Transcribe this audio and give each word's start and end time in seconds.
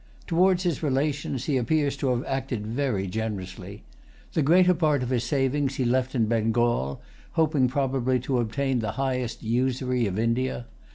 Towards 0.25 0.63
his 0.63 0.81
relations 0.81 1.45
he 1.45 1.57
appears 1.57 1.95
to 1.97 2.07
have 2.09 2.25
acted 2.25 2.65
very 2.65 3.05
generously. 3.05 3.83
The 4.33 4.41
greater 4.41 4.73
part 4.73 5.03
of 5.03 5.09
his 5.11 5.23
savings 5.23 5.75
he 5.75 5.85
left 5.85 6.15
in 6.15 6.25
Bengal, 6.25 7.03
hoping 7.33 7.67
probably 7.67 8.19
to 8.21 8.39
obtain 8.39 8.79
the 8.79 8.93
high 8.93 9.23
usury 9.41 10.07
of 10.07 10.17
India. 10.17 10.65